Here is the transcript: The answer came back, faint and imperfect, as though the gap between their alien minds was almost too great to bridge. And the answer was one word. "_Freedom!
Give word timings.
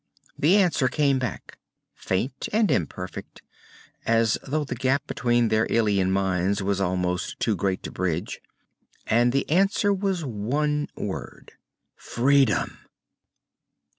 The 0.35 0.55
answer 0.57 0.87
came 0.87 1.19
back, 1.19 1.59
faint 1.93 2.49
and 2.51 2.71
imperfect, 2.71 3.43
as 4.03 4.39
though 4.41 4.63
the 4.63 4.73
gap 4.73 5.05
between 5.05 5.49
their 5.49 5.71
alien 5.71 6.09
minds 6.09 6.59
was 6.63 6.81
almost 6.81 7.39
too 7.39 7.55
great 7.55 7.83
to 7.83 7.91
bridge. 7.91 8.41
And 9.05 9.31
the 9.31 9.47
answer 9.47 9.93
was 9.93 10.25
one 10.25 10.87
word. 10.95 11.51
"_Freedom! 11.99 12.79